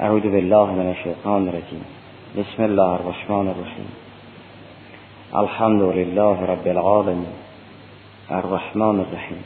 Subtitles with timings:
[0.00, 1.84] اعوذ بالله من الشیطان الرجیم
[2.36, 3.88] بسم الله الرحمن الرحیم
[5.32, 7.34] الحمد لله رب العالمین
[8.30, 9.44] الرحمن الرحیم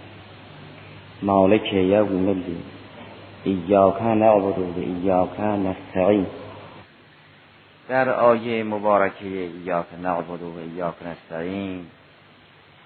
[1.23, 2.63] مالک یوم الدین
[3.45, 6.27] ایاک نعبد و ایاک نستعین
[7.89, 11.87] در آیه مبارکه ایاک نعبد و ایاک نستعین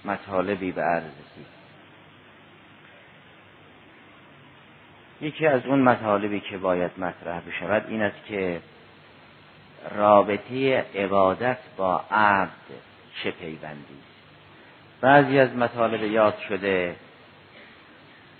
[0.04, 1.55] مطالبی به عرض رسید.
[5.20, 8.60] یکی از اون مطالبی که باید مطرح بشود این است که
[9.96, 12.50] رابطه عبادت با عبد
[13.22, 13.98] چه پیوندی
[15.00, 16.96] بعضی از مطالب یاد شده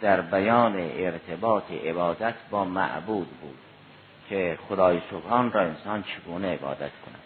[0.01, 3.59] در بیان ارتباط عبادت با معبود بود
[4.29, 7.21] که خدای سبحان را انسان چگونه عبادت کند.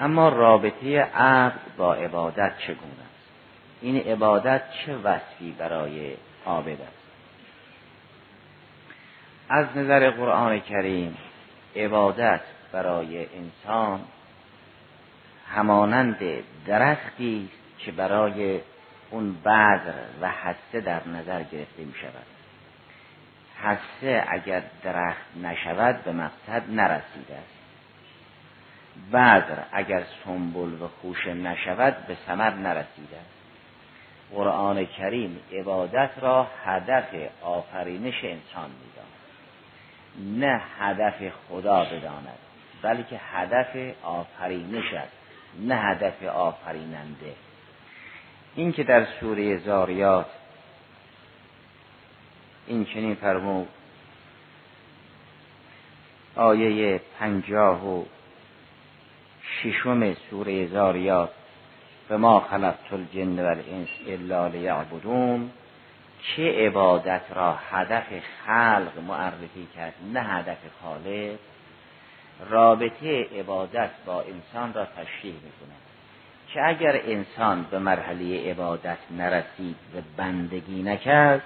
[0.00, 3.30] اما رابطه عبد با عبادت چگونه است؟
[3.80, 6.14] این عبادت چه وصفی برای
[6.46, 7.03] عابد است؟
[9.48, 11.16] از نظر قرآن کریم
[11.76, 12.40] عبادت
[12.72, 14.00] برای انسان
[15.48, 16.18] همانند
[16.66, 18.60] درختی است که برای
[19.10, 22.26] اون بذر و حسه در نظر گرفته می شود
[23.62, 27.54] حسه اگر درخت نشود به مقصد نرسیده است.
[29.12, 33.34] بذر اگر سنبل و خوشه نشود به ثمر نرسیده است.
[34.32, 39.23] قرآن کریم عبادت را هدف آفرینش انسان می‌داند.
[40.18, 42.38] نه هدف خدا بداند
[42.82, 45.12] بلکه هدف آفرینش است
[45.60, 47.34] نه هدف آفریننده.
[48.54, 50.26] این که در سوره زاریات
[52.66, 53.68] این چنین فرمود
[56.36, 58.04] آیه پنجاه و
[59.42, 61.30] ششم سوره زاریات
[62.08, 65.50] به ما خلقت الجن و الانس الا لیعبدون
[66.24, 68.06] چه عبادت را هدف
[68.46, 71.38] خلق معرفی کرد نه هدف خالق
[72.50, 75.84] رابطه عبادت با انسان را تشریح می‌کند
[76.48, 81.42] که اگر انسان به مرحله عبادت نرسید و بندگی نکرد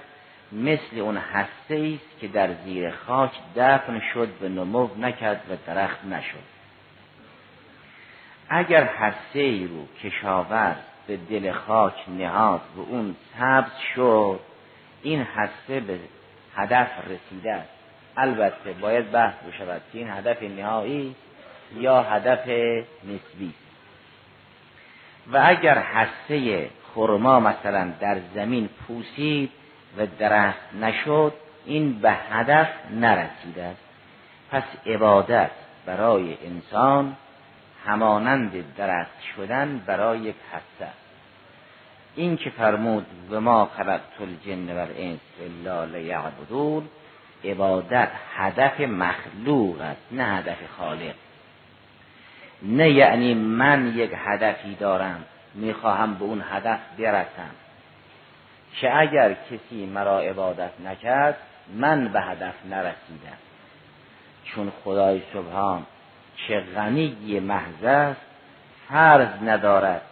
[0.52, 6.04] مثل اون هسته است که در زیر خاک دفن شد و نمو نکرد و درخت
[6.04, 6.58] نشد.
[8.48, 10.76] اگر هسته ای رو کشاورز
[11.06, 14.40] به دل خاک نهاد و اون سبز شد
[15.02, 15.98] این هسته به
[16.54, 17.68] هدف رسیده است.
[18.16, 21.14] البته باید بحث بشود که این هدف نهایی
[21.76, 22.48] یا هدف
[23.04, 23.54] نسبی.
[25.32, 29.50] و اگر هسته خرما مثلا در زمین پوسید
[29.98, 31.32] و درخت نشد
[31.66, 33.80] این به هدف نرسیده است.
[34.50, 35.50] پس عبادت
[35.86, 37.16] برای انسان
[37.86, 40.92] همانند درخت شدن برای یک هسته
[42.16, 46.88] این که فرمود و ما خلقت الجن و الانس الا لیعبدون
[47.44, 51.14] عبادت هدف مخلوق است نه هدف خالق.
[52.62, 55.24] نه یعنی من یک هدفی دارم
[55.54, 57.50] می‌خواهم به اون هدف برسم.
[58.80, 61.36] که اگر کسی مرا عبادت نکرد
[61.74, 63.38] من به هدف نرسیدم.
[64.44, 65.86] چون خدای سبحان
[66.36, 68.20] چه غنی محض است
[68.88, 70.02] فرض ندارد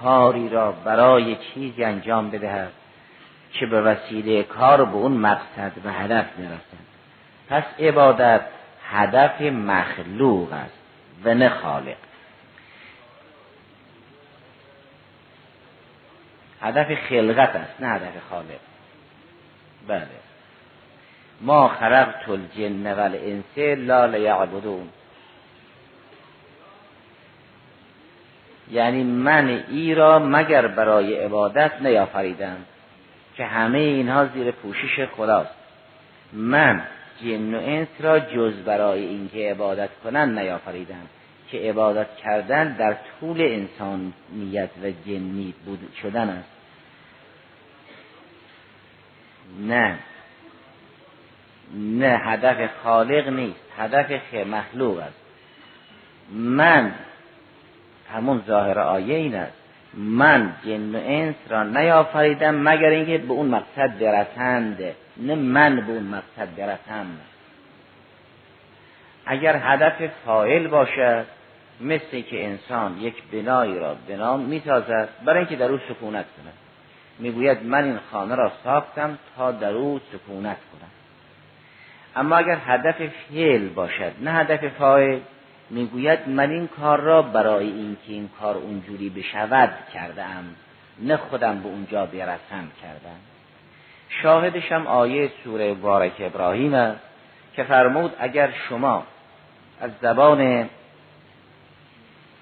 [0.00, 2.72] کاری را برای چیزی انجام بدهد
[3.52, 6.86] که به وسیله کار به اون مقصد و هدف می‌رسد.
[7.48, 8.40] پس عبادت
[8.90, 10.78] هدف مخلوق است
[11.24, 11.96] و نه خالق.
[16.62, 18.60] هدف خلقت است نه هدف خالق.
[19.88, 20.06] بله.
[21.40, 24.88] ما خلقت الجن والانس لا لیعبدون.
[28.70, 32.56] یعنی من ای را مگر برای عبادت نیافریدم
[33.36, 35.54] که همه اینها زیر پوشش خداست.
[36.32, 36.82] من
[37.22, 41.06] جن و انس را جز برای اینکه عبادت کنند نیافریدم
[41.50, 46.48] که عبادت کردن در طول انسانیت و جنی بود شدن است.
[49.60, 49.98] نه.
[51.74, 53.60] نه هدف خالق نیست.
[53.78, 55.20] هدف مخلوق است.
[56.32, 56.94] من
[58.14, 59.52] همون ظاهر آیه این است.
[59.94, 64.82] من جن و انس را نیافریدم مگر اینکه به اون مقصد برسند.
[65.16, 67.06] نه من به اون مقصد برسم.
[69.26, 71.26] اگر هدف فائل باشد
[71.80, 76.54] مثل که انسان یک بنایی را بنا می‌سازد برای اینکه در او سکونت کند.
[77.18, 80.90] می‌گوید من این خانه را ساختم تا در او سکونت کنم
[82.16, 82.96] اما اگر هدف
[83.30, 85.18] فعل باشد نه هدف فاعل
[85.70, 90.44] می‌گوید من این کار را برای اینکه این کار اونجوری بشود کردم
[90.98, 93.20] نه خودم به اونجا برسم کردم
[94.08, 97.00] شاهدشم آیه سوره بارک ابراهیم است
[97.56, 99.02] که فرمود اگر شما
[99.80, 100.68] از زبان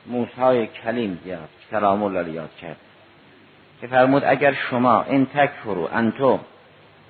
[0.06, 2.77] موسی کلیم زیاد سلام الله یاد کرد
[3.81, 6.41] که فرمود اگر شما ان تکفروا انتم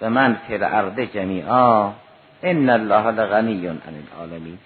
[0.00, 1.92] و من فی الارض جمیعا
[2.42, 3.78] ان الله لغنی عن
[4.12, 4.58] العالمین.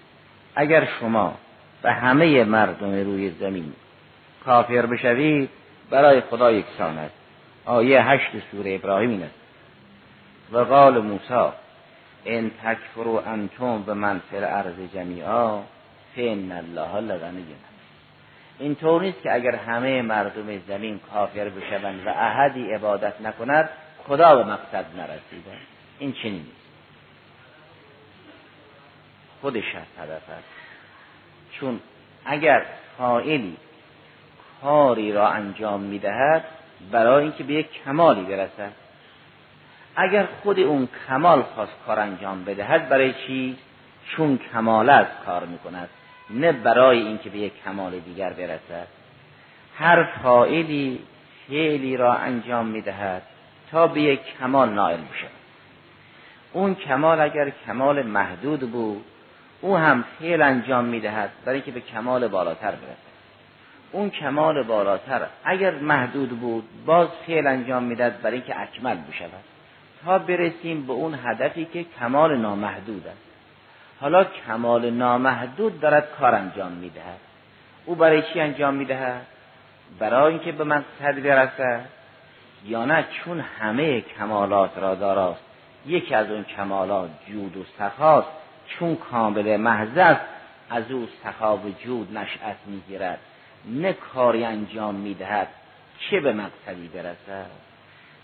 [0.55, 1.35] اگر شما
[1.81, 3.73] به همه مردم روی زمین
[4.45, 5.49] کافر بشوید
[5.89, 7.13] برای خدا یکسان است.
[7.65, 9.39] آیه هشت سوره ابراهیم این است.
[10.51, 11.53] و قال موسی
[12.25, 15.61] ان تکفروا انتم به من فی الارض جمیعا
[16.15, 17.45] فان الله لغنی
[18.59, 23.69] این طور نیست که اگر همه مردم زمین کافر بشوند و احدی عبادت نکند
[24.07, 25.51] خدا به مقصد نرسیده.
[25.99, 26.45] این چنین
[29.41, 30.47] خودش هست هدف است.
[31.51, 31.79] چون
[32.25, 32.65] اگر
[32.97, 33.57] قائلی
[34.61, 36.45] کاری را انجام می‌دهد
[36.91, 38.71] برای اینکه به یک کمالی برسد.
[39.95, 43.57] اگر خود اون کمال خواست کار انجام بدهد برای چی؟
[44.09, 45.89] چون کمال از کار می‌کند
[46.29, 48.87] نه برای اینکه به یک کمال دیگر برسد.
[49.77, 50.99] هر فائلی
[51.47, 53.21] فعلی را انجام می‌دهد
[53.71, 55.31] تا به یک کمال نائل بشود
[56.53, 59.05] اون کمال اگر کمال محدود بود
[59.61, 63.09] او هم فعل انجام می‌دهد برای اینکه به کمال بالاتر برسد.
[63.91, 69.43] اون کمال بالاتر اگر محدود بود باز فعل انجام می‌دهد برای اینکه اکمل بشود.
[70.05, 73.17] تا برسیم به اون هدفی که کمال نامحدود است.
[74.01, 77.19] حالا کمال نامحدود دارد کار انجام می‌دهد.
[77.85, 79.25] او برای چی انجام می‌دهد؟
[79.99, 81.85] برای اینکه به مقصد برسد
[82.65, 85.43] یا نه؟ چون همه کمالات را داراست.
[85.85, 88.38] یکی از اون کمالات جود و سخاست.
[88.69, 90.17] چون کامل محض
[90.69, 93.19] از او سخا و جود نشأت می‌گیرد
[93.65, 95.47] نه کاری انجام می‌دهد
[95.99, 97.49] چه به مقصدی برسد؟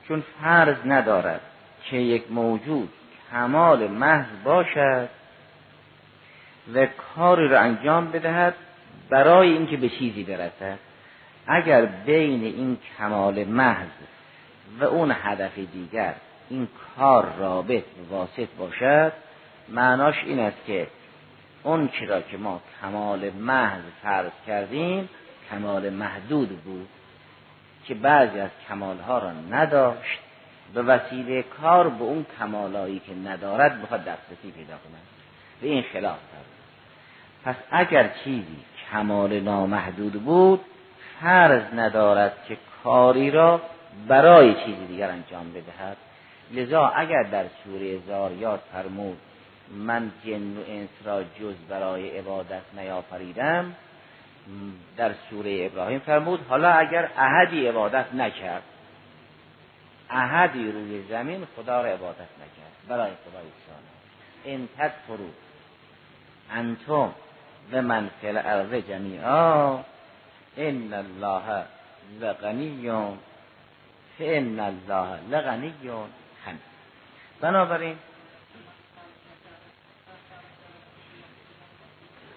[0.08, 1.42] چون فرض ندارد
[1.84, 2.90] که یک موجود
[3.32, 5.10] کمال محض باشد
[6.74, 8.54] و کاری را انجام بدهد
[9.10, 10.80] برای اینکه به چیزی برسد.
[11.48, 13.88] اگر بین این کمال محض
[14.80, 16.14] و اون هدف دیگر
[16.50, 19.14] این کار رابط واسط باشد
[19.70, 20.88] معناش این است که
[21.64, 25.10] اون چرا که ما کمال محض فرض کردیم
[25.52, 26.88] کمال محدود بود
[27.86, 30.20] که بعضی از کمالها را نداشت
[30.74, 35.02] به وسیله کار به اون کمالایی که ندارد بخواد دسترسی پیدا کند
[35.62, 36.46] به این خلاف کرد
[37.46, 38.58] پس اگر چیزی
[38.92, 40.62] کمال نامحدود بود
[41.22, 43.62] فرض ندارد که کاری را
[44.08, 45.98] برای چیزی دیگر انجام بدهد.
[46.52, 49.18] لذا اگر در سوره زاریات فرمود
[49.72, 53.76] من جن و انس را جز برای عبادت نیافریدم
[54.98, 58.64] در سوره ابراهیم فرمود حالا اگر احدی عبادت نکرد
[60.10, 63.96] احدی روی زمین خدا را عبادت نکرد برای خدا یکسانه
[64.46, 65.30] ان تکفروا
[66.52, 67.14] انتم
[67.72, 69.80] و من فی الارض جمیعا
[70.58, 71.66] ان الله
[72.22, 72.90] لغنی
[74.20, 75.74] فان الله لغنی
[76.46, 76.60] حمید.
[77.42, 77.98] بنابراین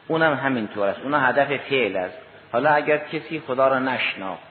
[0.09, 1.01] اونم همینطور است.
[1.01, 2.19] اونا هدف فعل است.
[2.53, 4.43] حالا اگر کسی خدا را نشناخت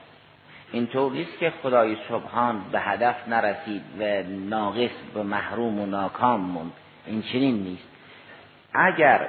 [0.72, 6.72] اینطور نیست که خدای سبحان به هدف نرسید و ناقص به محروم و ناکام موند.
[7.06, 7.88] این چنین نیست.
[8.74, 9.28] اگر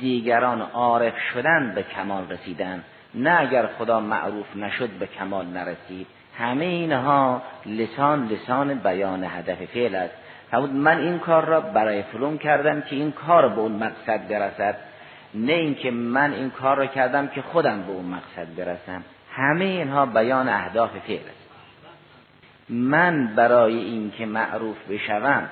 [0.00, 6.06] دیگران عارف شدن به کمال رسیدن نه اگر خدا معروف نشد به کمال نرسید
[6.38, 10.14] همه اینها لسان لسان بیان هدف فعل است.
[10.50, 14.76] فرمود من این کار را برای فلون کردم که این کار به اون مقصد برسد.
[15.34, 19.04] نه اینکه من این کار را کردم که خودم به اون مقصد برسم.
[19.32, 21.48] همه اینها بیان اهداف فعل است.
[22.68, 25.48] من برای اینکه معروف بشوم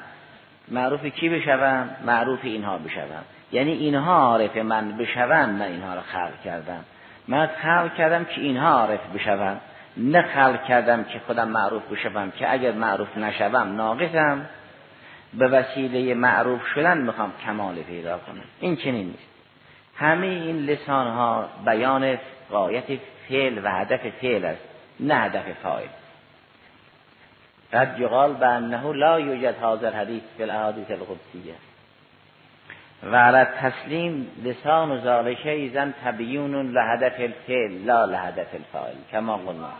[0.68, 3.24] معروف کی بشوم؟ معروف اینها بشوم.
[3.52, 6.84] یعنی اینها عارف من بشوم من اینها را خلق کردم.
[7.28, 9.60] من خلق کردم که اینها عارف بشوم.
[9.96, 14.46] نه خلق کردم که خودم معروف بشوم که اگر معروف نشوم ناقصم.
[15.34, 18.44] به وسیله معروف شدن می‌خوام کمال پیدا کنم.
[18.60, 19.35] این چنین نیست.
[19.98, 22.18] همه این لسان ها بیان
[22.50, 24.62] قایت فعل و هدف فعل است
[25.00, 25.88] نه هدف فاعل.
[27.72, 31.54] قد یقال به انه لا یوجد حاضر حدیث فی الاحادیث القدسیه.
[33.02, 39.72] و علی تسلیم لسان و ذالکه ایزن تبیون لهدف الفعل لا لهدف الفاعل کما قلنا.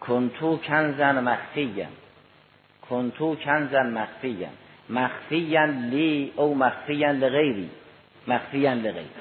[0.00, 1.86] کنتو کنزن مخفیا
[2.90, 4.48] کنتو کنزن مخفیا
[4.90, 7.68] مخفیا لی او مخفیا لغیری.
[8.28, 9.20] مخفیا لغیری.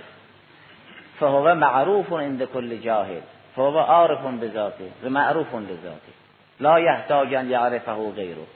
[1.19, 3.21] فهو معروف عند کل جاهل.
[3.55, 4.89] فهو عارف بذاته.
[5.03, 6.13] و معروف لذاته.
[6.59, 8.47] لا یحتاج ان یعرفه غیره.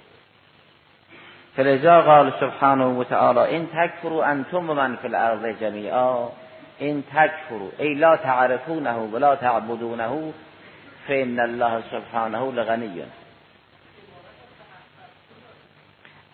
[1.56, 6.28] فلذا قال سبحانه و تعالی این تکفرو انتم و من فی الارض جمیعا.
[6.80, 10.34] این تکفرو ای لا تعرفونه ولا تعبدونه.
[11.08, 13.04] فان الله سبحانه لغنی.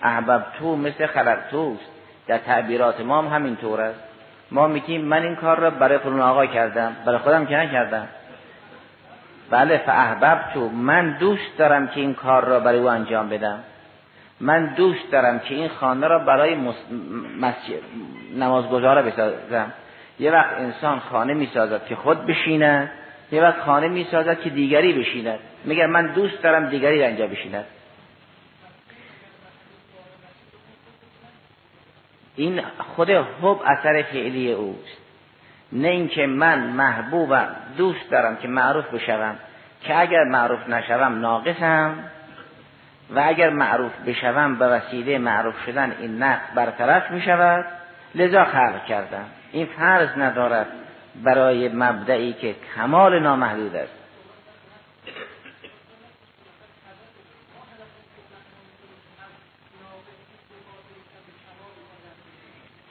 [0.03, 1.86] احببتو مثل خلقتوست
[2.27, 4.00] در تعبیرات ما هم همینطور است.
[4.51, 8.08] ما میگیم من این کار را برای فلان آقا کردم برای خودم که نکردم.
[9.50, 13.60] بله فاحببتو من دوست دارم که این کار را برای او انجام بدم.
[14.39, 16.56] من دوست دارم که این خانه را برای
[17.39, 17.79] مسجد
[18.38, 19.74] نمازگزار بسازم.
[20.20, 22.91] یه وقت انسان خانه می‌سازد که خود بشیند
[23.32, 25.39] یه وقت خانه می‌سازد که دیگری بشیند.
[25.65, 27.65] میگه من دوست دارم دیگری اینجا بشیند.
[32.39, 32.62] این
[32.96, 34.98] خود حب اثر فعلی اوست.
[35.72, 39.36] نه اینکه من محبوبم دوست دارم که معروف بشوم
[39.81, 41.93] که اگر معروف نشوم ناقصم
[43.10, 47.65] و اگر معروف بشوم به وسیله معروف شدن این نقص برطرف می شود
[48.15, 49.25] لذا خلق کردم.
[49.51, 50.67] این فرض ندارد
[51.24, 53.99] برای مبدعی که کمال نامحدود است.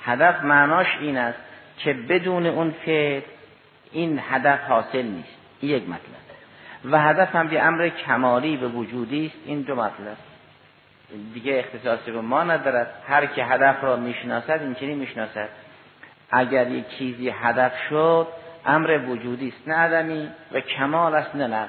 [0.08, 1.38] هدف معناش این است
[1.78, 3.20] که بدون اون فعل
[3.92, 5.38] این هدف حاصل نیست.
[5.60, 6.18] این یک مطلب.
[6.84, 9.36] و هدف هم به امر کمالی به وجودی است.
[9.46, 10.16] این دو مطلب.
[11.34, 12.90] دیگه اختصاصی رو ما ندارد.
[13.08, 15.48] هر که هدف را می‌شناسد این چنین می‌شناسد.
[16.30, 18.26] اگر یک چیزی هدف شد
[18.66, 19.68] امر وجودی است.
[19.68, 21.68] نه عدمی و کمال است نه نقص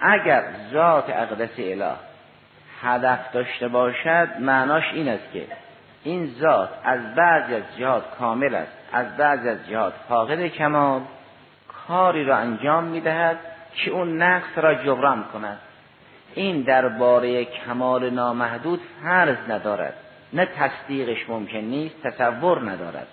[0.00, 1.92] اگر ذات اقدس اله
[2.82, 5.46] هدف داشته باشد معناش این است که
[6.04, 11.00] این ذات از بعضی از جهات کامل است از بعضی از جهات فاقد کمال
[11.68, 13.38] کاری را انجام می‌دهد
[13.74, 15.58] که اون نقص را جبران کند.
[16.34, 19.94] این درباره کمال نامحدود فرض ندارد
[20.32, 23.06] نه تصدیقش ممکن نیست تصور ندارد.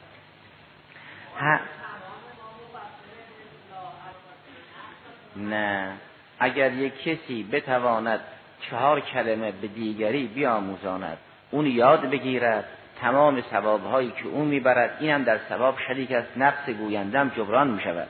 [5.36, 5.92] نه.
[6.40, 8.20] اگر یک کسی بتواند
[8.62, 11.18] چهار کلمه به دیگری بیاموزاند
[11.52, 12.66] اون یاد بگیرد.
[13.02, 16.28] تمام ثوابهایی که او می‌برد این هم در ثواب شریک است.
[16.38, 18.08] نقص گویندم جبران می شود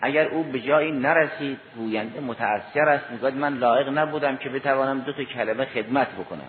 [0.00, 3.10] اگر او به جایی نرسید گوینده متأثر است.
[3.10, 6.48] می‌گوید من لایق نبودم که بتوانم دو تا کلمه خدمت بکنم.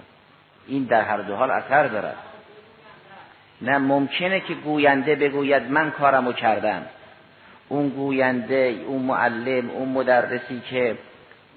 [0.67, 2.15] این در هر دو حال اثر دارد.
[3.61, 6.81] نه ممکنه که گوینده بگوید من کارمو کردم.
[7.69, 10.97] اون گوینده اون معلم اون مدرسی که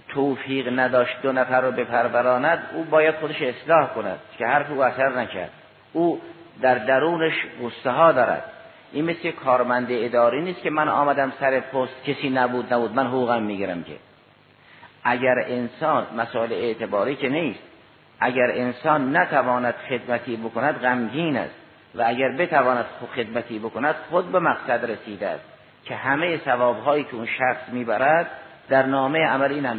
[0.09, 5.09] توفیق نداشت دو نفر رو بپروراند او باید خودش اصلاح کند که حرف او اثر
[5.09, 5.51] نکرد.
[5.97, 6.21] او
[6.63, 8.45] در درونش غصه ها دارد.
[8.93, 12.95] این مثل کارمند اداری نیست که من آمدم سر پست کسی نبود نبود.
[12.95, 13.97] من حقوقم می‌گیرم که.
[15.05, 17.61] اگر انسان مسائل اعتباری که نیست
[18.21, 21.55] اگر انسان نتواند خدمتی بکند غمگین است.
[21.95, 22.85] و اگر بتواند
[23.17, 25.45] خدمتی بکند خود به مقصد رسیده است.
[25.85, 28.31] که همه ثوابهایی که اون شخص می‌برد
[28.69, 29.77] در نامه عمل این هم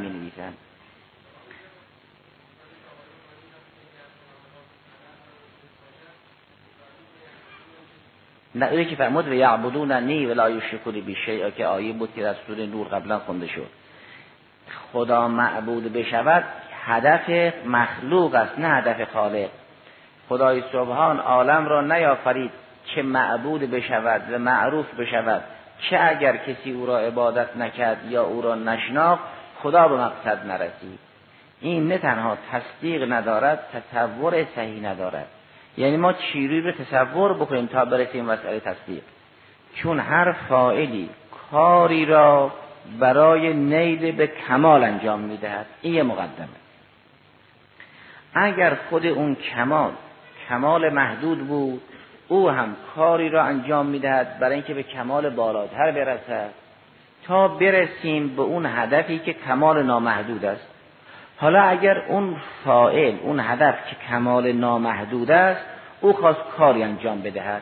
[8.57, 12.35] نه که فرمود و یعبدون نی ولا یشرکون بی شیء که آیه بود که در
[12.47, 13.67] سوره نور قبلا خونده شد.
[14.93, 16.43] خدا معبود بشود
[16.85, 19.49] هدف مخلوق است نه هدف خالق.
[20.29, 22.51] خدای سبحان عالم را نیافرید
[22.85, 25.43] که معبود بشود و معروف بشود.
[25.89, 29.23] چه اگر کسی او را عبادت نکرد یا او را نشناخت
[29.63, 30.99] خدا به مقصد نرسید.
[31.61, 35.27] این نه تنها تصدیق ندارد تصور صحیح ندارد.
[35.77, 39.03] یعنی ما چیری رو تصور بکنیم تا برسیم مسئله تصدیق.
[39.75, 41.09] چون هر فائلی
[41.51, 42.51] کاری را
[42.99, 46.47] برای نیل به کمال انجام می‌دهد این یه مقدمه.
[48.33, 49.91] اگر خود اون کمال
[50.49, 51.81] کمال محدود بود
[52.27, 56.49] او هم کاری را انجام می‌دهد برای اینکه به کمال بالاتر برسد
[57.23, 60.67] تا برسیم به اون هدفی که کمال نامحدود است.
[61.37, 65.65] حالا اگر اون فائل اون هدف که کمال نامحدود است
[66.01, 67.61] او خواست کاری انجام بدهد.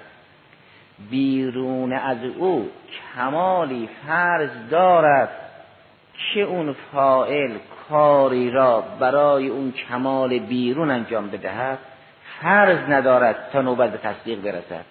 [1.09, 2.69] بیرون از او
[3.15, 5.29] کمالی فرض دارد
[6.33, 7.57] که اون فائل
[7.89, 11.79] کاری را برای اون کمال بیرون انجام بدهد.
[12.41, 14.85] فرض ندارد تا نوبت به تصدیق برسد.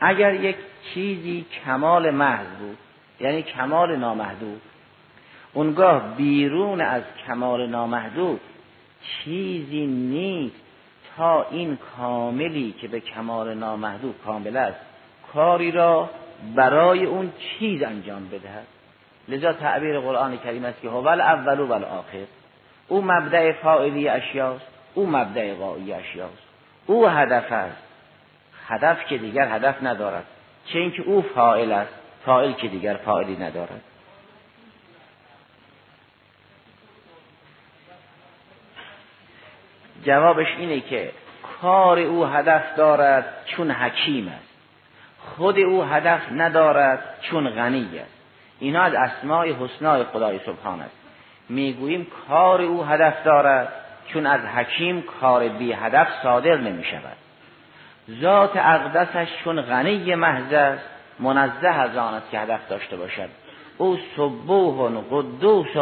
[0.00, 0.56] اگر یک
[0.94, 2.78] چیزی کمال محض بود
[3.20, 4.60] یعنی کمال نامحدود
[5.52, 8.40] اونگاه بیرون از کمال نامحدود
[9.00, 10.56] چیزی نیست
[11.16, 14.80] تا این کاملی که به کمال نامحدود کامل است
[15.32, 16.10] کاری را
[16.54, 18.66] برای اون چیز انجام بدهد.
[19.28, 22.24] لذا تعبیر قرآن کریم است که هو اول و آخر
[22.88, 26.42] او مبدع فاعلی اشیاست او مبدع قایی اشیاست.
[26.86, 27.82] او هدف است.
[28.66, 30.24] هدف که دیگر هدف ندارد.
[30.66, 31.92] چه اینکه او فائل است
[32.24, 33.80] فائل که دیگر فائلی ندارد.
[40.04, 41.10] جوابش اینه که
[41.62, 44.48] کار او هدف دارد چون حکیم است.
[45.18, 48.14] خود او هدف ندارد چون غنی است.
[48.60, 50.96] اینا از اسماع حسنای خدای سبحان است.
[51.48, 53.72] می‌گوییم کار او هدف دارد
[54.12, 57.16] چون از حکیم کار بی هدف صادر نمی شود.
[58.20, 60.84] ذات اقدسش چون غنی محض است
[61.20, 63.28] منزه از آن است که هدف داشته باشد.
[63.78, 65.76] او صبوح قدوس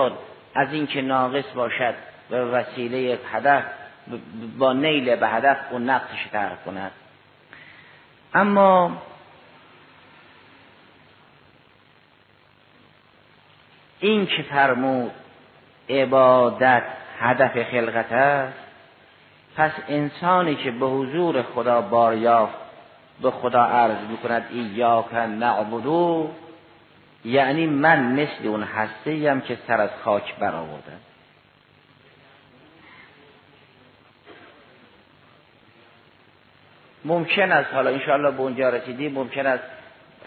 [0.55, 1.95] از اینکه ناقص باشد
[2.31, 3.63] و وسیله هدف
[4.59, 6.91] با نیل به هدف او نقصش طرح کند.
[8.35, 9.03] اما
[14.01, 15.13] این که فرمود
[15.89, 16.83] عبادت
[17.19, 18.59] هدف خلقت است
[19.57, 22.55] پس انسانی که به حضور خدا باریافت
[23.23, 26.31] به خدا عرض می‌کند ایاک نعبدو
[27.25, 31.01] یعنی من مثل اون هسته که سر از خاک برآوردم
[37.07, 39.65] ممکن است حالا انشاءالله به اونجا رسیدیم ممکن است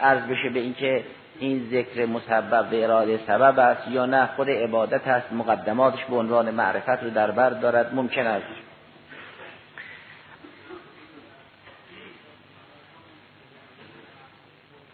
[0.02, 1.04] عرض بشه به اینکه
[1.40, 6.52] این ذکر مسبب به اراده سبب است یا نه خود عبادت است مقدماتش به عنوان
[6.52, 8.46] معرفت رو در بر دارد ممکن است.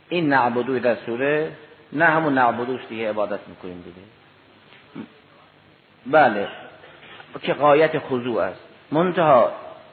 [0.09, 1.51] این نعبدوی در سوره
[1.93, 4.07] نه همون نعبدوش دیگه عبادت می‌کنیم دیگه.
[6.05, 6.47] بله
[7.41, 8.59] که قایت خضوع است.
[8.91, 9.51] منتها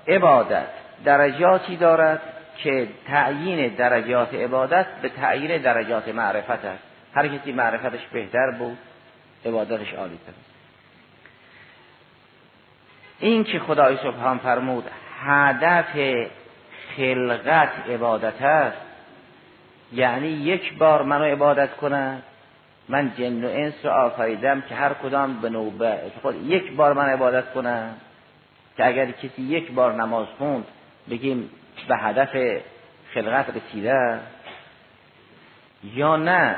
[0.09, 2.21] عبادت درجاتی دارد
[2.57, 6.83] که تعیین درجات عبادت به تعیین درجات معرفت است.
[7.15, 8.79] هر کسی معرفتش بهتر بود
[9.47, 10.33] عبادتش عالی تر
[13.21, 14.85] این که خدای سبحان فرمود
[15.21, 16.17] هدف
[16.97, 18.77] خلقت عبادت است
[19.93, 22.23] یعنی یک بار منو عبادت کنن
[22.89, 27.09] من جن و انس رو آفریدم که هر کدام به نوبه خود یک بار من
[27.09, 27.95] عبادت کنم
[28.77, 30.65] که اگر کسی یک بار نماز خوند
[31.11, 31.51] بگیم
[31.89, 32.63] به هدف
[33.15, 34.21] خلقت رسیده
[35.85, 36.57] یا نه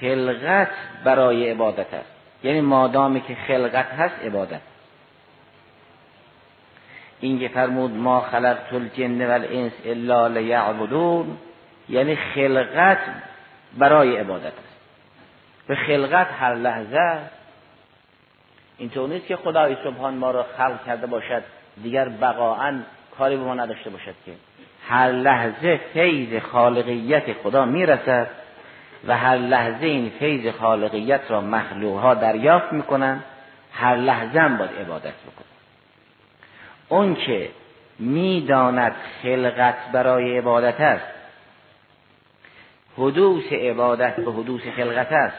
[0.00, 0.70] خلقت
[1.04, 2.10] برای عبادت است.
[2.42, 4.60] یعنی مادامی که خلقت هست عبادت.
[7.20, 11.38] این که فرمود ما خلقت الجن والانس الا لیعبدون
[11.88, 12.98] یعنی خلقت
[13.78, 14.74] برای عبادت است.
[15.66, 17.18] به خلقت هر لحظه.
[18.78, 21.42] اینطور نیست که خدای سبحان ما را خلق کرده باشد
[21.82, 22.80] دیگر بقاعا
[23.18, 24.32] کاری به ما نداشته باشد که
[24.88, 28.26] هر لحظه فیض خالقیت خدا می‌رسد
[29.06, 33.20] و هر لحظه این فیض خالقیت را مخلوق ها دریافت می‌کنن
[33.72, 35.54] هر لحظه هم باید عبادت بکنن
[36.88, 37.50] اون که
[37.98, 41.06] می‌داند خلقت برای عبادت است
[42.98, 45.36] حدوث عبادت به حدوث خلقت است.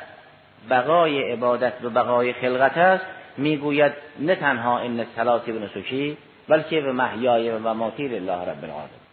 [0.70, 3.06] بقای عبادت به بقای خلقت است.
[3.38, 9.05] می‌گوید نه تنها این سلاتی و نسوکی بلکه به محیای و ماتیر الله رب العالمین.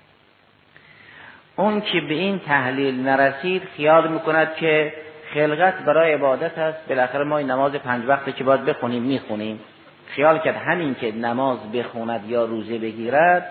[1.56, 4.92] اون که به این تحلیل نرسید خیال می‌کند که
[5.34, 6.88] خلقت برای عبادت است.
[6.88, 9.60] بالاخره ما این نماز پنج وقت که باید بخونیم می‌خونیم.
[10.06, 13.46] خیال کرد همین که نماز بخوند یا روزه بگیرد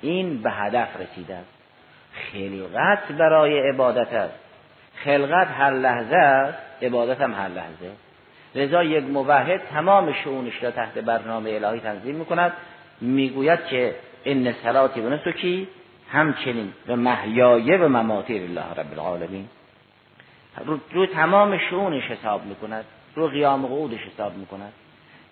[0.00, 1.48] این به هدف رسیده است.
[2.32, 4.34] خلقت برای عبادت است.
[5.04, 7.90] خلقت هر لحظه است عبادت هم هر لحظه.
[8.54, 12.52] لذا یک موحد تمام شعونش را تحت برنامه الهی تنظیم می‌کند.
[13.02, 15.68] می‌گوید که ان صلاتی و نسکی
[16.12, 19.48] همچنین و محیایه و مماتیر الله رب العالمین.
[20.66, 22.84] رو, رو تمام شعونش حساب می‌کند
[23.14, 24.72] رو قیام قعودش حساب می‌کند.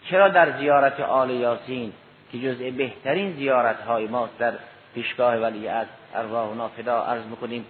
[0.04, 1.92] چرا در زیارت آل یاسین
[2.32, 4.52] که جزء بهترین زیارت های ماست در
[4.94, 7.64] پیشگاه ولی از ارواح و نافدا عرض می‌کنیم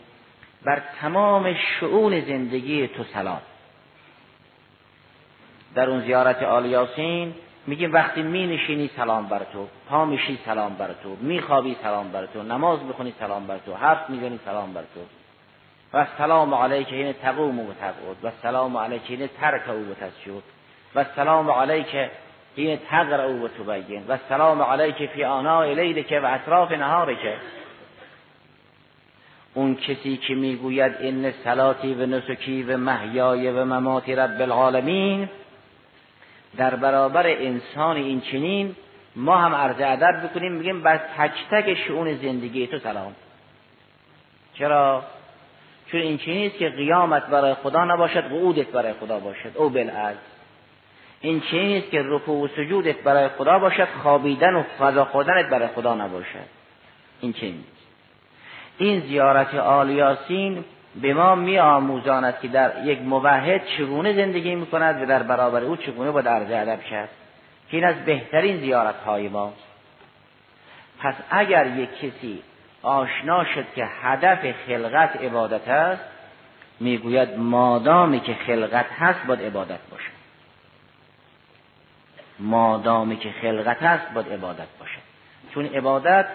[0.65, 3.41] بر تمام شعون زندگی تو سلام.
[5.75, 7.35] در اون زیارت آل یاسین
[7.71, 12.27] میگیم وقتی می نشینی سلام بر تو پا میشی سلام بر تو میخوابی سلام بر
[12.27, 15.01] تو نماز می‌خونی سلام بر تو حرف می‌زنی سلام بر تو.
[15.95, 20.43] و سلام علیک این تقوم و تقعد و سلام علیک این ترک او و تسجد
[20.95, 22.11] و سلام علیک
[22.55, 27.35] این تقرا او و تبین و سلام علیک فی آناء لیلک و اطراف نهارک.
[29.55, 35.29] اون کسی که می‌گوید این سلاتی و نسکی و محیای و مماتی رب العالمین
[36.57, 38.77] در برابر انسان این چنین
[39.17, 43.15] ما هم عرض ادب بکنیم میگیم بر تک تک شعون زندگی تو سلام.
[44.55, 45.05] چرا؟
[45.87, 49.53] چون این چنین است که قیامت برای خدا نباشد قعودت برای خدا باشد.
[49.55, 50.19] او بالعکس.
[51.21, 55.69] این چیزی نیست که رکوع و سجودت برای خدا باشد خوابیدن و فضا خودنت برای
[55.69, 56.47] خدا نباشد.
[57.21, 57.81] این نیست
[58.79, 65.03] این زیارت آلیاسین به ما می آموزاند که در یک موحد چگونه زندگی می کند
[65.03, 67.09] و در برابر او چگونه با درجه ادب شد
[67.71, 69.53] که این از بهترین زیارت های ما.
[71.01, 72.43] پس اگر یک کسی
[72.83, 76.03] آشنا شد که هدف خلقت عبادت است
[76.81, 80.21] می‌گوید مادامی که خلقت هست باید عبادت باشد
[82.39, 85.01] مادامی که خلقت هست باید عبادت باشد
[85.55, 86.27] چون عبادت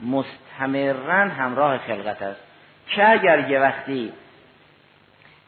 [0.00, 2.49] مستمرا همراه خلقت است.
[2.90, 4.12] که اگر یه وقتی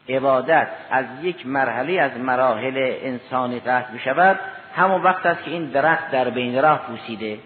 [0.09, 4.39] عبادت از یک مرحله از مراحل انسانی قطع بشود
[4.75, 7.37] همون وقت است که این درخت در بین راه پوسیده.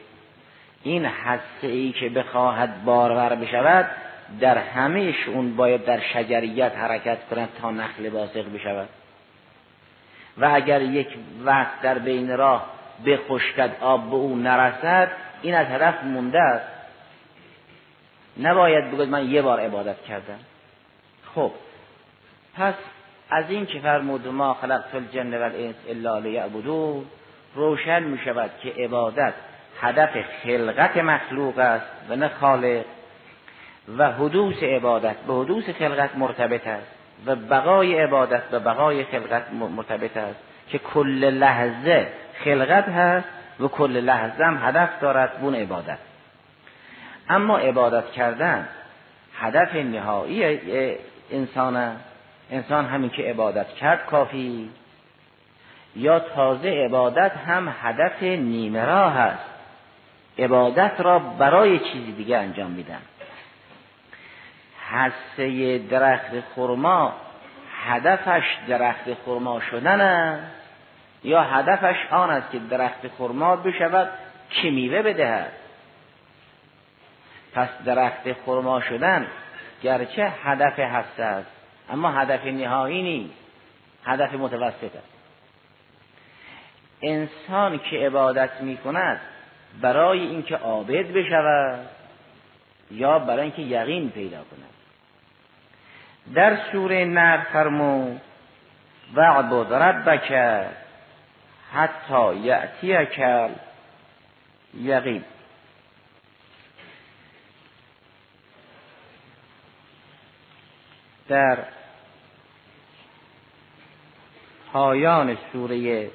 [0.84, 3.90] این حسه ای که بخواهد بارور بشود
[4.40, 8.90] در همه اون باید در شجریت حرکت کند تا نخل باسق بشود.
[10.38, 11.08] و اگر یک
[11.44, 12.66] وقت در بین راه
[13.06, 16.77] بخشکد آب به او نرسد این از هدف مونده است.
[18.40, 20.40] نباید بگوید من یه بار عبادت کردم.
[21.36, 21.52] خب
[22.56, 22.74] پس
[23.30, 27.06] از این که فرمود ما خلقت الجن و الانس الا لیعبدون
[27.56, 29.34] روشن می شود که عبادت
[29.82, 30.10] هدف
[30.44, 32.86] خلقت مخلوق است و نه خالق
[33.98, 36.88] و حدوث عبادت به حدوث خلقت مرتبط است
[37.26, 42.08] و بقای عبادت و بقای خلقت مرتبط است که کل لحظه
[42.44, 43.28] خلقت هست
[43.60, 45.98] و کل لحظه هم هدف دارد بون عبادت.
[47.30, 48.68] اما عبادت کردن
[49.40, 50.60] هدف نهایی
[51.32, 51.98] انسان
[52.52, 54.70] انسان همین که عبادت کرد کافی.
[55.96, 59.44] یا تازه عبادت هم هدف نیمه راه هست
[60.40, 63.02] عبادت را برای چیزی دیگه انجام میدن.
[64.90, 67.14] حسه درخت خرما
[67.86, 70.52] هدفش درخت خرما شدن است.
[71.24, 74.10] یا هدفش آن است که درخت خرما بشود
[74.50, 75.52] که میوه بدهد.
[77.58, 79.28] پس درخت خرما شدن
[79.84, 81.52] گرچه هدف هسته است
[81.90, 83.34] اما هدف نهایی نیست
[84.06, 85.18] هدف متوسط است.
[87.02, 89.20] انسان که عبادت می کند
[89.82, 91.88] برای اینکه عابد بشود
[92.92, 94.74] یا برای اینکه یقین پیدا کند.
[96.34, 98.22] در سوره نر فرمود
[99.16, 100.32] وعبد ربک
[101.74, 103.22] حتی یأتیک
[104.74, 105.24] یقین.
[111.28, 111.58] در
[114.74, 116.12] پایان سوره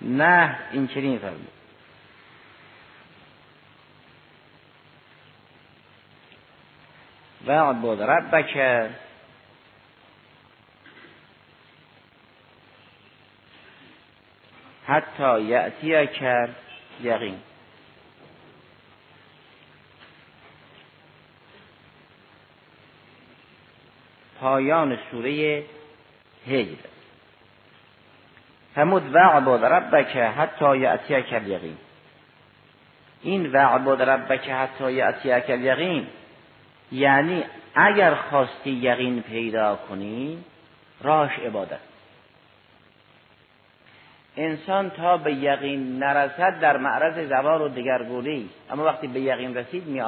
[0.00, 1.48] نه این چنین فرمود.
[7.46, 8.56] و عبد ربک.
[14.86, 16.56] حتی یأتی کرد
[17.02, 17.47] یقین.
[24.40, 25.64] پایان سوره
[26.46, 26.76] هجر.
[28.74, 31.76] فرمود وعبد ربک حتی یأتی کل یقین
[33.22, 36.06] این وعبد ربک حتی یأتی کل یقین
[36.92, 40.44] یعنی اگر خواستی یقین پیدا کنی
[41.02, 41.78] راش عبادت.
[44.36, 49.86] انسان تا به یقین نرسد در معرض زوار و دگرگونی اما وقتی به یقین رسید
[49.86, 50.00] می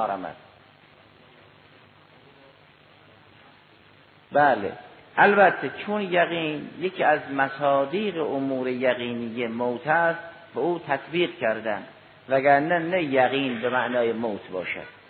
[4.33, 4.73] بله.
[5.17, 10.21] البته چون یقین یکی از مصادیق امور یقینی موت است
[10.55, 11.83] به او تطبیق کردن
[12.29, 15.01] وگرنه نه یقین به معنای موت باشد.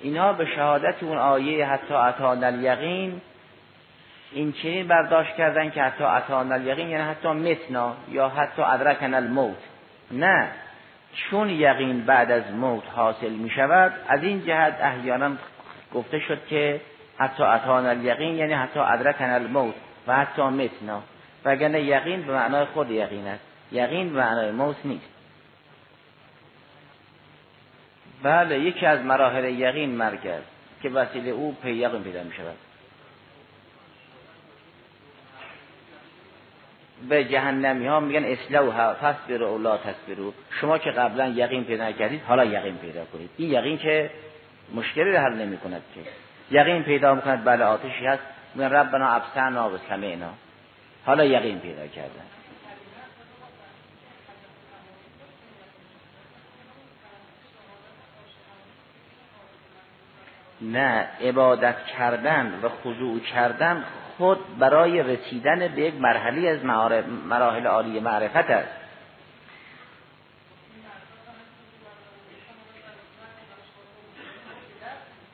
[0.00, 3.20] اینها به شهادت اون آیه حتی اتان الیقین
[4.32, 9.58] این چنین برداشت کردن که حتی اتان الیقین یعنی حتی متنا یا حتی ادرکن الموت.
[10.10, 10.48] نه.
[11.14, 15.30] چون یقین بعد از موت حاصل می شود از این جهت احیانا
[15.94, 16.80] گفته شد که
[17.18, 19.74] حتی اتان الیقین یعنی حتی ادرکن الموت
[20.06, 21.02] و حتی متنا.
[21.44, 23.44] وگرنه یقین به معنای خود یقین است.
[23.72, 25.08] یقین به معنای موت نیست.
[28.22, 30.46] بله یکی از مراحل یقین مرگ است
[30.82, 32.56] که وسیله او پی یقین پیدا می شود.
[37.08, 42.22] به جهنمی ها میگن اصلاح فصبر او لا تصبرو شما که قبلا یقین پیدا کردید
[42.22, 43.30] حالا یقین پیدا کنید.
[43.36, 44.10] این یقین که
[44.74, 46.00] مشکلی رو حل نمی کند که.
[46.54, 48.22] یقین پیدا می‌کند بله آتشی هست.
[48.54, 50.30] من ربنا ابسنا و سمعنا
[51.06, 52.24] حالا یقین پیدا کردن
[60.60, 63.84] نه عبادت کردن و خضوع کردن
[64.18, 66.64] خود برای رسیدن به یک مرحله از
[67.28, 68.83] مراحل عالی معرفت است.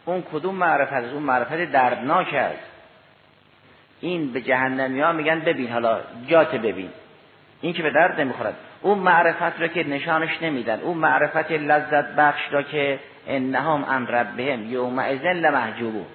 [0.04, 2.70] اون کدوم معرفت است؟ اون معرفت دردناک است.
[4.00, 6.90] این به جهنمی ها میگن ببین حالا جات ببین.
[7.60, 8.54] این که به درد نمی‌خورد.
[8.82, 10.80] اون معرفت را که نشانش نمیدن.
[10.80, 16.06] اون معرفت لذت بخش را که انهم ان ربهم یوم ازن لمحجوبون.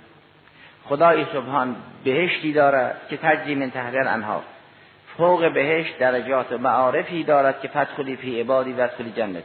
[0.86, 4.44] خدای سبحان بهشتی دارد که تجری من تحت انها
[5.18, 9.44] فوق بهشت درجات و معارفی دارد که فتخلی فی عبادی و فتخلی جنت.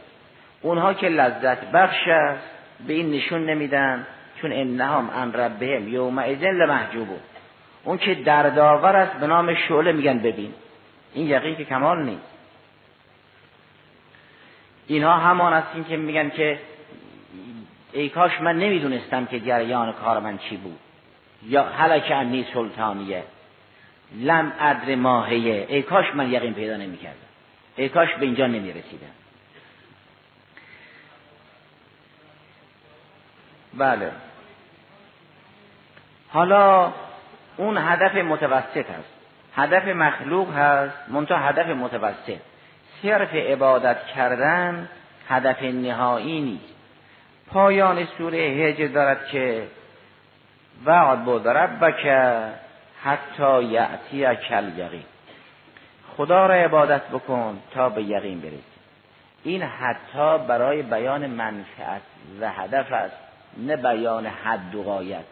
[0.61, 2.49] اونها که لذت بخش است
[2.87, 4.07] به این نشون نمیدن.
[4.41, 7.19] چون انهم ان ربهم یوم ازن لمحجوبون.
[7.83, 10.53] اون که دردآور است به نام شعله میگن ببین.
[11.13, 12.31] این یقین که کمال نیست.
[14.87, 16.59] اینها همان هستین که میگن که
[17.93, 20.79] ای کاش من نمی‌دونستم که جریان کار من چی بود.
[21.47, 23.23] یا حلک انی سلطانیه.
[24.15, 25.65] لم ادر ماهیه.
[25.69, 27.17] ای کاش من یقین پیدا نمی‌کردم.
[27.75, 29.07] ای کاش به اینجا نمی‌رسیدم.
[33.73, 34.11] بله.
[36.33, 36.91] حالا
[37.57, 39.13] اون هدف متوسط هست.
[39.55, 42.39] هدف مخلوق هست منتها هدف متوسط.
[43.01, 44.89] صرف عبادت کردن
[45.29, 46.73] هدف نهایی نیست.
[47.47, 49.67] پایان سوره هجر دارد که
[50.85, 52.05] وعد بود ربک
[53.03, 55.03] حتی یعطی کل یقین
[56.17, 58.63] خدا را عبادت بکن تا به یقین برسی.
[59.43, 62.01] این حتی برای بیان منفعت
[62.41, 63.15] و هدف است
[63.57, 65.25] نه بیان حد و غایت.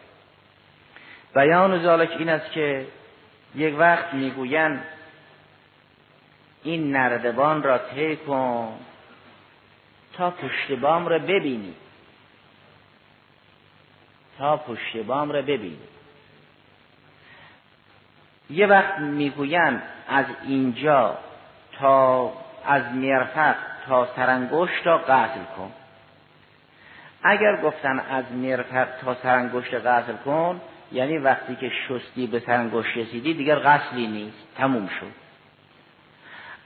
[1.34, 2.86] بیان ذالک این است که
[3.54, 4.84] یک وقت می‌گویند
[6.62, 8.78] این نردبان را طی کن
[10.12, 11.74] تا پشت بام را ببینی.
[14.38, 15.78] تا پشت بام را ببینی.
[18.50, 21.18] یه وقت می‌گویند از اینجا
[21.78, 22.32] تا
[22.66, 25.72] از مرفق تا سرانگشت را قتل کن.
[27.22, 30.60] اگر گفتن از مرفق تا سرانگشت قتل کن
[30.92, 34.36] یعنی وقتی که شستی به سرانگشت رسیدی دیگر غسلی نیست.
[34.56, 35.20] تموم شد.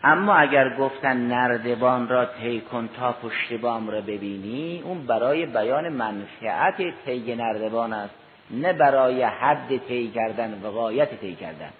[0.05, 5.89] اما اگر گفتن نردبان را طی کن تا پشت بام را ببینی اون برای بیان
[5.89, 8.15] منفعت طی نردبان است.
[8.51, 11.71] نه برای حد طی کردن و غایت طی کردن.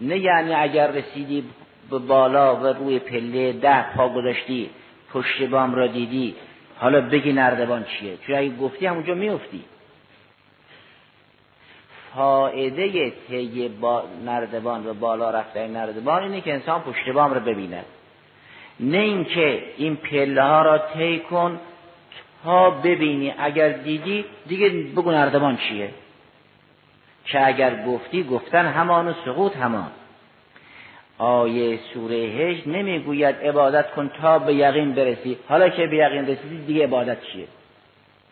[0.00, 1.44] نه یعنی اگر رسیدی
[1.90, 4.70] به بالا و روی پله ده پا گذاشتی
[5.12, 6.34] پشت بام را دیدی
[6.76, 9.64] حالا بگی نردبان چیه؟ چون اگه گفتی همونجا میفتی
[12.14, 17.84] فائده طی با نردبان و بالا رفتن نردبان اینه که انسان پشت بام رو ببیند
[18.80, 21.60] نه اینکه این پله ها را طی کن
[22.44, 23.34] تا ببینی.
[23.38, 25.90] اگر دیدی دیگه بگو نردبان چیه؟
[27.24, 29.90] که اگر گفتی گفتن همان و سقوط همان.
[31.18, 35.38] آیه سوره هج نمی‌گوید عبادت کن تا به یقین برسی.
[35.48, 37.46] حالا که به یقین رسیدی دیگه عبادت چیه؟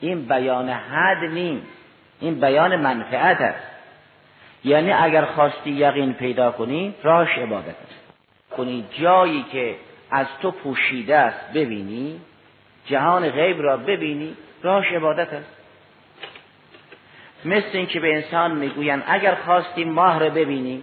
[0.01, 1.78] این بیان حد نیست.
[2.21, 3.67] این بیان منفعت است.
[4.65, 7.99] یعنی اگر خواستی یقین پیدا کنی راش عبادت است.
[8.57, 9.77] کنی جایی که
[10.11, 12.21] از تو پوشیده است ببینی.
[12.87, 15.59] جهان غیب را ببینی راش عبادت است.
[17.45, 20.83] مثل اینکه به انسان می‌گویند اگر خواستی ماه را ببینی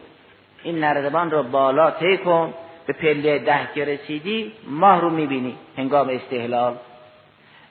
[0.63, 2.54] این نردبان رو بالا طی کن
[2.88, 6.76] به پله ده که رسیدی ماه رو می‌بینی هنگام استحلال.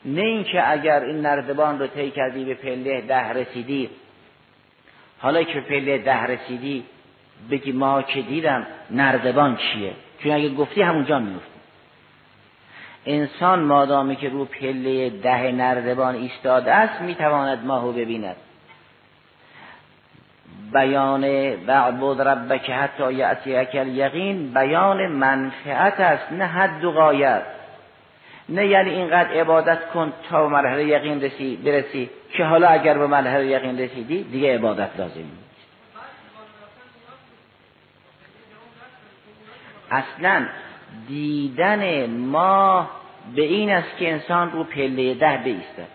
[0.05, 3.91] نه اینکه اگر این نردبان رو طی کردی به پله ده رسیدی.
[5.19, 6.85] حالا که پله ده رسیدی
[7.51, 11.55] بگی ما که دیدم نردبان چیه؟ چون اگه گفتی همونجا میفتی
[13.07, 18.37] انسان مادامی که رو پله ده نردبان ایستاده است می‌تواند ماهو ببیند.
[20.73, 21.25] بیان
[21.67, 27.43] وعبد ربک حتی یعطی اکل یقین بیان منفعت است نه حد و غایت.
[28.49, 33.47] نه یعنی اینقدر عبادت کن تا مرحله یقین رسی برسی که حالا اگر به مرحله
[33.47, 35.45] یقین رسیدی دیگه عبادت لازم نیست.
[39.91, 40.47] اصلا
[41.09, 42.91] دیدن ما
[43.37, 45.87] به این است که انسان رو پله ده بیسته.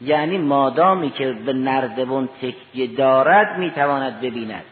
[0.00, 4.64] یعنی مادامی که به نردبان تکیه دارد می‌تواند ببیند.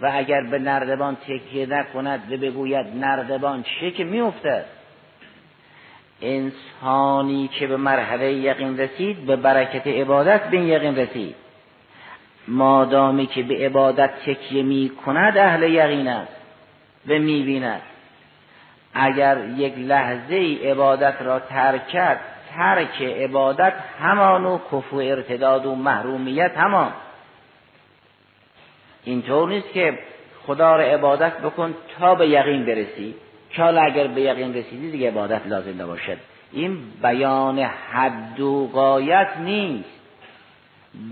[0.00, 4.64] و اگر به نردبان تکیه نکند و بگوید نردبان چه که میافتد؟
[6.22, 11.34] انسانی که به مرحله یقین رسید به برکت عبادت به یقین رسید.
[12.48, 16.36] مادامی که به عبادت تکیه می کند اهل یقین است
[17.08, 17.82] و می بیند.
[18.94, 22.20] اگر یک لحظه عبادت را ترک کرد
[22.56, 26.92] ترک عبادت همان و کفو ارتداد و محرومیت همان.
[29.04, 29.98] اینطور نیست که
[30.46, 33.14] خدا را عبادت بکن تا به یقین برسی.
[33.50, 36.18] که حالا اگر به یقین رسیدی دیگه عبادت لازم نباشد.
[36.52, 39.98] این بیان حد و قایت نیست.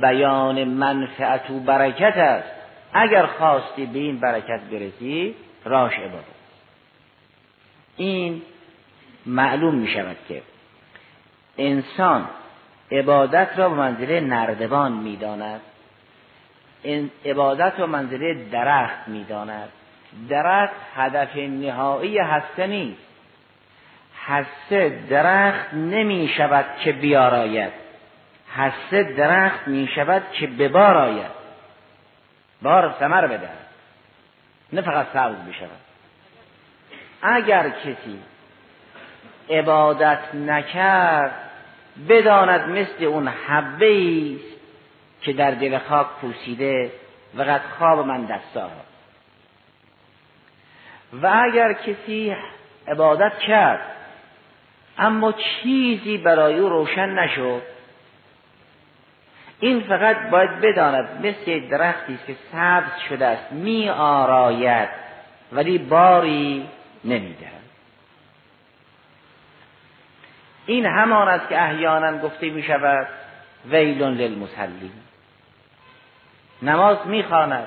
[0.01, 2.49] بیان منفعت و برکت است.
[2.93, 6.37] اگر خواستی به این برکت برسی راش عبادت.
[7.97, 8.43] این
[9.27, 10.43] معلوم می شود که
[11.59, 12.29] انسان
[12.93, 15.61] عبادت را به منزله نردبان می داند
[17.25, 19.69] عبادت را منزله درخت می داند
[20.29, 23.07] درخت هدف نهایی هسته نیست.
[24.27, 27.73] هسته درخت نمی شود که بیاراید.
[28.57, 30.69] هسته درخت می شود که به
[32.63, 33.49] بار ثمر بده
[34.73, 35.81] نه فقط سبز بشود.
[37.23, 38.19] اگر کسی
[39.51, 41.33] عبادت نکرد
[42.09, 44.57] بداند مثل اون حبه است
[45.21, 46.93] که در دل خاک پوسیده
[47.35, 48.71] و قد خواب من دستا
[51.13, 52.37] و اگر کسی
[52.89, 53.81] عبادت کرد
[54.99, 57.63] اما چیزی برای او روشن نشد
[59.61, 64.89] این فقط باید بداند مثل درختی که سبز شده است می آراید
[65.53, 66.69] ولی باری
[67.05, 67.53] نمی‌دهد.
[70.67, 73.09] این همان است که احیانا گفته می شود
[73.71, 74.93] ویلون للمسلین
[76.63, 77.67] نماز می‌خواند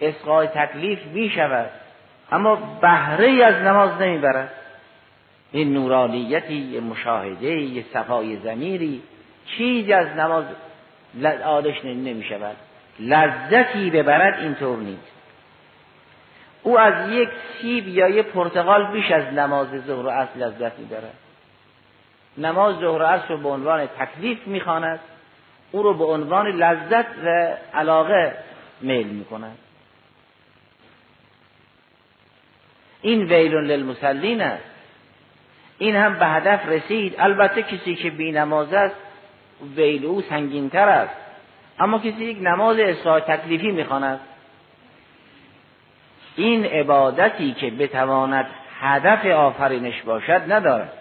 [0.00, 1.70] اسقای تکلیف می شود
[2.32, 4.52] اما بهره از نماز نمی‌برد.
[5.52, 9.02] این نورانیتی یه مشاهده یه صفای زمیری
[9.46, 10.44] چیزی از نماز
[11.44, 12.56] آدش نمی شود.
[13.00, 15.12] لذتی ببرد اینطور نیست.
[16.62, 17.28] او از یک
[17.60, 21.14] سیب یا یک پرتقال بیش از نماز ظهر و اصل لذت می‌برد.
[22.38, 25.00] نماز ظهر و اصل رو به عنوان تکلیف می‌خواند
[25.72, 28.36] او رو به عنوان لذت و علاقه
[28.80, 29.58] میل می‌کند.
[33.02, 34.64] این ویلون للمسلین است.
[35.78, 37.14] این هم به هدف رسید.
[37.18, 38.96] البته کسی که بی نماز است
[39.76, 41.14] ویل او سنگینتر است.
[41.80, 44.20] اما کسی یک نماز اصلاح تکلیفی می‌خواند.
[46.36, 48.46] این عبادتی که بتواند
[48.80, 50.92] هدف آفرینش باشد ندارد.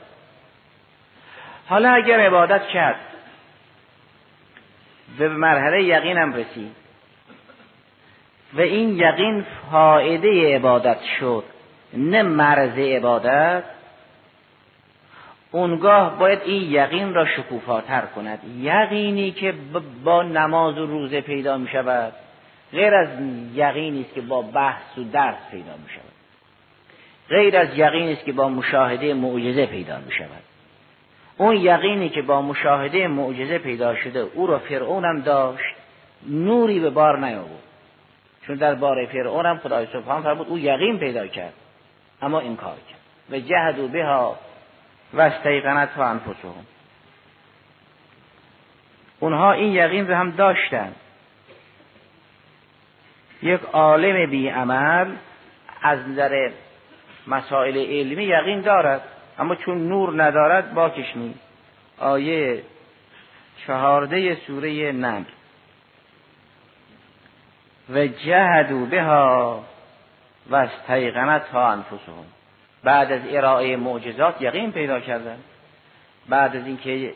[1.68, 3.00] حالا اگر عبادت کرد
[5.20, 6.76] و به مرحله یقینم رسید.
[8.54, 11.44] و این یقین فایده عبادت شد.
[11.98, 13.64] نه مرز عبادت
[15.52, 18.40] اونگاه باید این یقین را شکوفاتر کند.
[18.60, 19.54] یقینی که
[20.04, 22.14] با نماز و روزه پیدا می شود
[22.72, 23.08] غیر از
[23.54, 26.18] یقینی است که با بحث و درس پیدا می شود.
[27.30, 30.44] غیر از یقینی است که با مشاهده معجزه پیدا می شود.
[31.38, 35.76] اون یقینی که با مشاهده معجزه پیدا شده او را فرعون هم داشت
[36.30, 37.64] نوری به بار نیاورد.
[38.48, 41.54] چون در بار فرعون هم خدای سبحان فرمود او یقین پیدا کرد.
[42.22, 43.00] اما این کار کرد.
[43.32, 44.40] و جهدو بها
[45.14, 46.66] و استیقنت ها انفسهم.
[49.20, 50.96] اونها این یقین رو هم داشتن.
[53.42, 55.16] یک عالم بی عمل
[55.82, 56.52] از نظر
[57.28, 59.02] مسائل علمی یقین دارد
[59.40, 61.40] اما چون نور ندارد باکش نیست.
[61.98, 62.64] آیه
[63.68, 65.24] چهارده سوره نمل.
[67.90, 69.64] و جهدو بها
[70.50, 72.26] و استیقنت ها انفسهم.
[72.84, 75.38] بعد از ارائه معجزات یقین پیدا کردن.
[76.30, 77.14] بعد از اینکه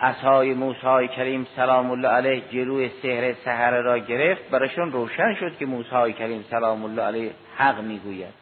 [0.00, 5.66] عصای موسی کریم سلام الله علیه جلوی سحر سحر را گرفت برایشون روشن شد که
[5.66, 8.34] موسی کریم سلام الله علیه حق می‌گوید.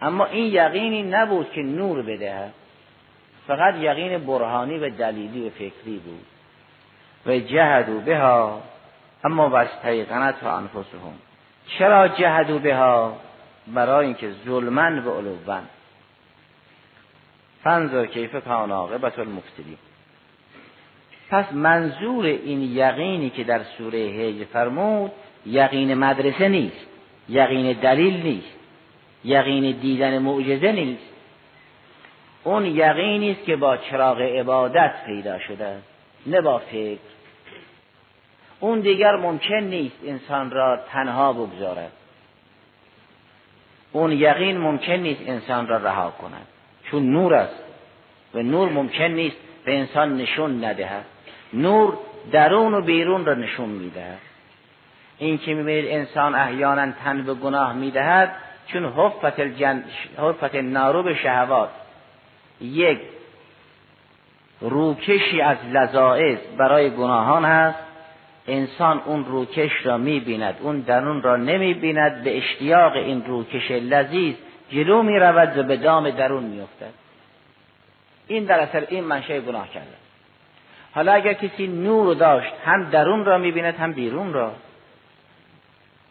[0.00, 2.52] اما این یقینی نبود که نور بدهد.
[3.46, 6.26] فقط یقین برهانی و دلیلی و فکری بود.
[7.26, 8.62] و جهدو بها
[9.24, 11.14] اما واستیقنت و انفسهم.
[11.68, 13.16] چرا جهدو بها؟
[13.66, 15.62] برای اینکه ظلمن و علوان.
[17.64, 19.78] فنظر کیف کان عاقبت المفسدین.
[21.30, 25.12] پس منظور این یقینی که در سوره هج فرمود
[25.46, 26.86] یقین مدرسه نیست
[27.28, 28.56] یقین دلیل نیست
[29.24, 31.02] یقین دیدن معجزه نیست.
[32.44, 35.78] اون یقینی است که با چراغ عبادت پیدا شده
[36.26, 37.15] نه با فکر.
[38.60, 41.92] اون دیگر ممکن نیست انسان را تنها بگذارد.
[43.92, 46.46] اون یقین ممکن نیست انسان را رها کند.
[46.90, 47.62] چون نور است
[48.34, 51.04] و نور ممکن نیست به انسان نشون ندهد.
[51.52, 51.98] نور
[52.32, 54.18] درون و بیرون را نشون می‌دهد.
[55.18, 58.32] این که می‌بینید انسان احیانا تن به گناه می‌دهد
[58.66, 59.84] چون حفت, الجن...
[60.18, 61.70] حفت نارو به شهوات
[62.60, 62.98] یک
[64.60, 67.85] روکشی از لذائز برای گناهان هست.
[68.48, 74.34] انسان اون روکش را می‌بیند اون درون را نمی‌بیند به اشتیاق این روکش لذیذ
[74.70, 76.92] جلو می‌رود و به دام درون میافتد.
[78.26, 79.96] این در اثر این منشه گناه کرده
[80.94, 84.52] حالا اگر کسی نور داشت هم درون را می‌بیند هم بیرون را.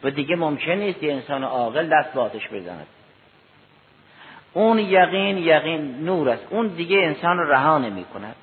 [0.04, 2.88] و دیگه ممکن نیست یه انسان عاقل دست به آتش بزند.
[4.54, 6.48] اون یقین یقین نور است.
[6.50, 8.36] اون دیگه انسان رها نمی کند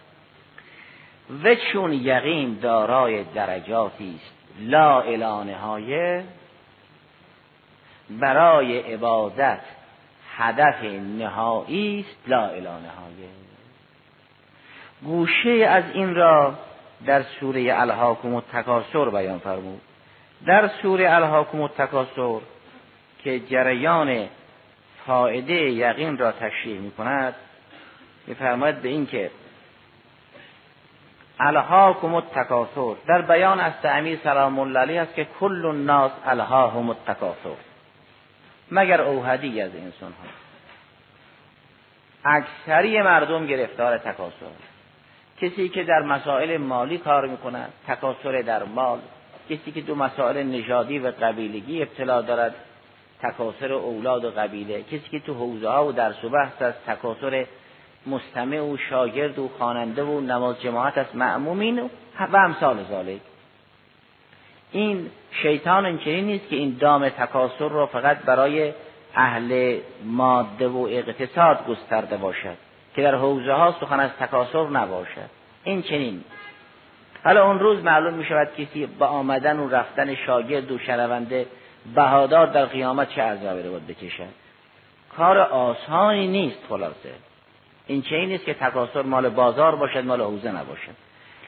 [1.44, 6.22] و چون یقین دارای درجاتی است لا الانهای
[8.10, 9.60] برای عبادت
[10.36, 10.84] هدف
[11.18, 13.28] نهایی است لا الانهای
[15.04, 16.54] گوشه از این را
[17.06, 19.80] در سوره الهاکم التکاسر بیان فرمود.
[20.46, 22.40] در سوره الهاکم التکاسر
[23.24, 24.26] که جریان
[25.06, 27.34] فائده یقین را تشریح می کند
[28.82, 29.30] به این که
[31.46, 37.56] الهاکم التکاسر در بیان از تعمیر سلام الله علیه است که کل الناس الهاهم التکاسر
[38.70, 40.28] مگر اوهدی از انسان ها
[42.24, 44.46] اکثری مردم گرفتار تکاسر
[45.42, 48.98] کسی که در مسائل مالی کار می‌کند تکاسر در مال.
[49.50, 52.54] کسی که دو مسائل نژادی و قبیلگی ابتلا دارد
[53.22, 54.82] تکاسر اولاد و قبیله.
[54.82, 57.46] کسی که تو حوزه ها و درس و بحث است تکاسر
[58.06, 61.14] مستمع و شاگرد و خواننده و نماز جماعت است.
[61.14, 61.90] معمومین
[62.32, 63.20] و امثال ذالک
[64.72, 68.72] این شیطان اینچنین نیست که این دام تکاسر را فقط برای
[69.14, 72.56] اهل ماده و اقتصاد گسترده باشد
[72.96, 75.30] که در حوزه ها سخن از تکاسر نباشد.
[75.64, 76.24] این چنین
[77.24, 81.46] حالا اون روز معلوم می شود کسی با آمدن و رفتن شاگرد و شنونده
[81.94, 84.42] بهادار در قیامت چه عذابی رو باید بکشد.
[85.16, 87.10] کار آسانی نیست خلاصه.
[87.86, 90.94] این چه نیست که تکاسر مال بازار باشد مال حوزه نباشد.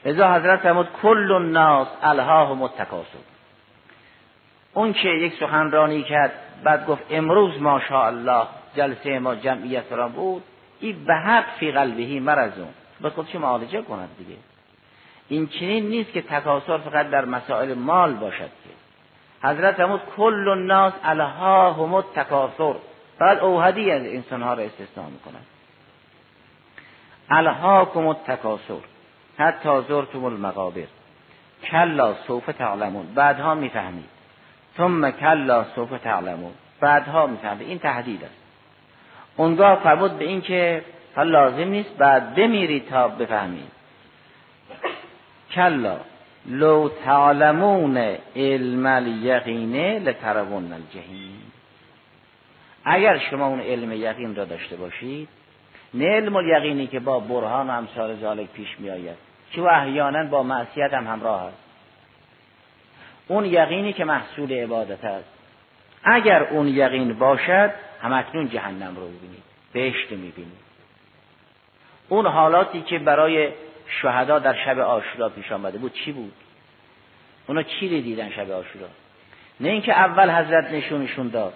[0.05, 3.19] لذا حضرت فرمود کل الناس الهاهم التکاسر
[4.73, 6.31] اون که یک سخنرانی کرد
[6.63, 10.43] بعد گفت امروز ماشاءالله جلسه ما جمعیت را بود
[10.79, 12.67] این به حق فی قلبهی مرزون
[13.01, 14.39] به خودش معالجه کند دیگه.
[15.27, 18.69] این چنین نیست که تکاسر فقط در مسائل مال باشد که.
[19.47, 22.75] حضرت فرمود کل الناس الهاهم التکاسر
[23.19, 25.45] بعد اوهدی از انسان ها را استثناء می‌کنند
[27.29, 28.79] الهاکم التکاسر
[29.37, 30.87] حتی زرتم المقابر.
[31.63, 34.09] کلا سوف تعلمون بعدها می‌فهمید.
[34.77, 37.67] ثم کلا سوف تعلمون بعدها می‌فهمید.
[37.67, 38.35] این تهدید است.
[39.35, 40.83] اونگاه فرمود به این که
[41.17, 43.71] لازم نیست بعد بمیرید تا بفهمید.
[45.51, 45.97] کلا
[46.45, 51.51] لو تعلمون علم الیقینه لترون الجحیم.
[52.85, 55.29] اگر شما اون علم یقین را داشته باشید
[55.95, 59.17] نه علم الیقینی که با برهان و امثال ذالک پیش می آید
[59.51, 61.57] که و با معصیت هم همراه است.
[63.27, 65.29] اون یقینی که محصول عبادت است.
[66.03, 67.71] اگر اون یقین باشد
[68.01, 69.43] همکنون جهنم رو ببینید
[69.73, 70.65] بهشت می‌بینید.
[72.09, 73.49] اون حالاتی که برای
[74.01, 76.33] شهدا در شب آشورا پیش آمده بود چی بود؟
[77.47, 78.87] اونا چی دیدن شب آشورا؟
[79.59, 81.53] نه اینکه اول حضرت نشونشون داد.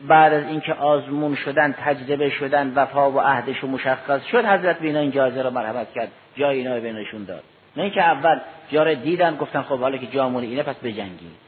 [0.00, 4.98] بعد از اینکه آزمون شدن تجربه شدن وفا و عهدش و مشخص شد حضرت بینا
[4.98, 6.08] این جایزه را مرحمت کرد.
[6.36, 7.42] جای اینا به نشون داد.
[7.76, 8.40] نه اینکه اول
[8.70, 11.46] جاره دیدن گفتن خب حالا که جامون اینه پس بجنگید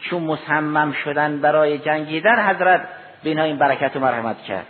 [0.00, 2.88] چون مصمم شدن برای جنگیدن حضرت
[3.22, 4.66] بینا این برکت و مرحمت کرد.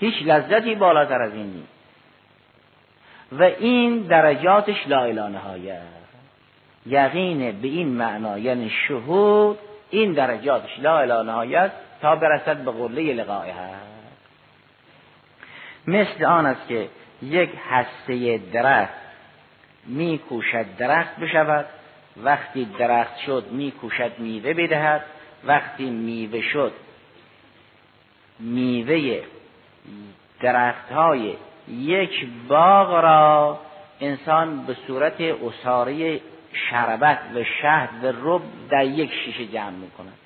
[0.00, 1.80] هیچ لذتی بالاتر از این نیست.
[3.32, 5.80] و این درجاتش لا اله
[6.86, 9.58] یقین به این معنا یعنی شهود
[9.90, 10.78] این درجاتش.
[10.78, 11.70] لا اله نهایت
[12.02, 13.54] تا برسد به قله لقائه.
[15.86, 16.88] مثل آن است که
[17.22, 18.94] یک هسته درخت
[19.86, 21.66] میکوشد درخت بشود.
[22.16, 25.04] وقتی درخت شد میکوشد میوه بدهد.
[25.44, 26.72] وقتی میوه شد
[28.38, 29.20] میوه
[30.40, 31.34] درخت های
[31.68, 33.60] یک باغ را
[34.00, 36.20] انسان به صورت اصاره
[36.52, 40.18] شربت و شهد و رب در یک شیشه جمع می‌کنند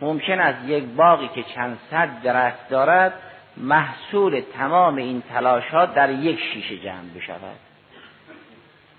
[0.00, 3.12] ممکن است یک باقی که چند صد درخت دارد
[3.56, 7.56] محصول تمام این تلاشات در یک شیشه جمع بشود.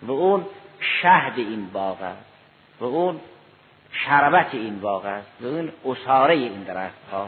[0.01, 0.45] و اون
[1.01, 2.25] شهد این باغ است.
[2.79, 3.19] و اون
[3.91, 5.31] شربت این باغ است.
[5.41, 7.27] و اون اصاره این درخت ها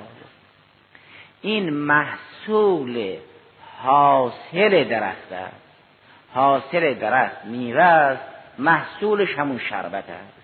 [1.42, 3.18] این محصول
[3.84, 5.56] حاصل درخت است.
[6.34, 8.39] حاصل درخت میوه است.
[8.60, 10.40] محصولش همون شربت است.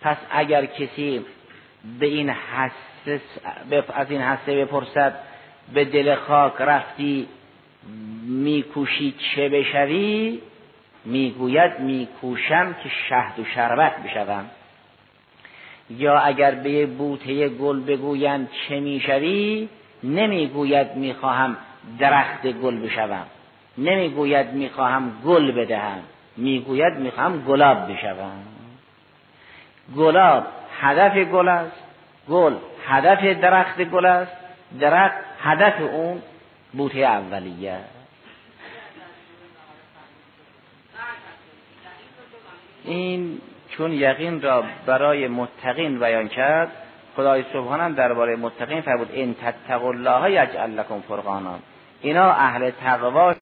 [0.00, 1.24] پس اگر کسی
[1.98, 3.20] به این حسه
[3.94, 5.14] از این حسه بپرسد
[5.74, 7.28] به دل خاک رفتی
[8.26, 10.40] میکوشی چه بشوی؟
[11.04, 14.50] می‌گوید میکوشم که شهد و شربت بشوم.
[15.90, 19.68] یا اگر به بوته گل بگویند چه می‌شوی؟
[20.04, 21.56] نمی‌گوید می‌خواهم
[21.98, 23.26] درخت گل بشوم.
[23.78, 26.02] نمی‌گوید می‌خواهم گل بدهم.
[26.36, 28.42] می‌گوید می‌خواهم گلاب بشوم.
[29.96, 30.46] گلاب
[30.80, 31.76] هدف گل است.
[32.28, 32.54] گل
[32.86, 34.32] هدف درخت گل است.
[34.80, 36.22] درخت هدف اون
[36.72, 37.78] بوته اولیه.
[42.84, 46.72] این چون یقین را برای متقین بیان کرد
[47.16, 51.58] خدای سبحانه درباره متقین فرمود ان تتقوا الله یجعل لكم فرقانا.
[52.02, 53.30] اینا اهل تقوا